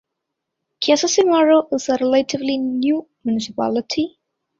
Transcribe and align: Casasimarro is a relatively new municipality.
Casasimarro 0.81 1.67
is 1.71 1.87
a 1.87 1.97
relatively 2.01 2.57
new 2.57 3.07
municipality. 3.23 4.17